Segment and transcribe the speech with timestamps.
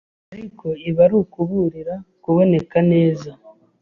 [0.33, 3.29] ariko ibi ari ukuburira kuboneka neza